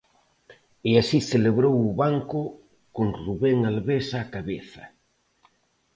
[0.89, 2.41] E así celebrou o banco
[2.95, 4.83] con Rubén Albés á cabeza.